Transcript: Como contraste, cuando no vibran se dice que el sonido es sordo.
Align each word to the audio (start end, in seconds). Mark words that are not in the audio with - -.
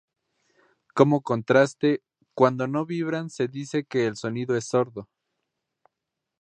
Como 0.95 1.21
contraste, 1.21 2.01
cuando 2.33 2.65
no 2.67 2.87
vibran 2.87 3.29
se 3.29 3.47
dice 3.47 3.83
que 3.85 4.07
el 4.07 4.17
sonido 4.17 4.55
es 4.55 4.65
sordo. 4.65 5.07